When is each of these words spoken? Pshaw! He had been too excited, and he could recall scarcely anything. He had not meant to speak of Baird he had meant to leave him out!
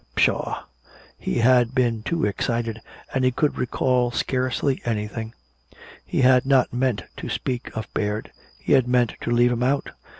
Pshaw! 0.15 0.63
He 1.15 1.37
had 1.41 1.75
been 1.75 2.01
too 2.01 2.25
excited, 2.25 2.81
and 3.13 3.23
he 3.23 3.29
could 3.29 3.59
recall 3.59 4.09
scarcely 4.09 4.81
anything. 4.83 5.35
He 6.03 6.21
had 6.21 6.43
not 6.43 6.73
meant 6.73 7.03
to 7.17 7.29
speak 7.29 7.69
of 7.77 7.85
Baird 7.93 8.31
he 8.57 8.73
had 8.73 8.87
meant 8.87 9.13
to 9.21 9.29
leave 9.29 9.51
him 9.51 9.61
out! 9.61 9.91